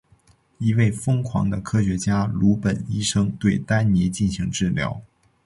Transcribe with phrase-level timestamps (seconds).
[0.57, 4.99] 一位疯狂的科学家鲁本医生对丹尼进行治疗。